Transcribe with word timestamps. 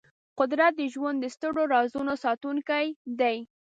قدرت 0.39 0.73
د 0.77 0.81
ژوند 0.93 1.17
د 1.21 1.25
سترو 1.35 1.63
رازونو 1.73 2.13
ساتونکی 2.25 2.85
دی. 3.19 3.37